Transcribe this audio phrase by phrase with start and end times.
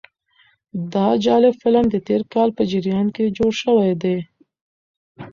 [0.93, 4.17] دا جالب فلم د تېر کال په جریان کې جوړ شوی دی.